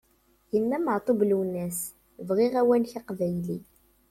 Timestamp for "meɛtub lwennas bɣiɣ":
0.85-2.53